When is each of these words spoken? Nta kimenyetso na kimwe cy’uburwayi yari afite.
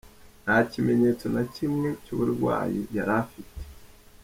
Nta 0.43 0.57
kimenyetso 0.71 1.25
na 1.35 1.43
kimwe 1.53 1.89
cy’uburwayi 2.03 2.81
yari 2.95 3.13
afite. 3.23 3.57